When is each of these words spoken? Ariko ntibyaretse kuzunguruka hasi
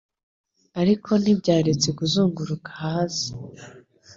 Ariko 0.81 1.09
ntibyaretse 1.21 1.87
kuzunguruka 1.97 2.71
hasi 2.83 3.29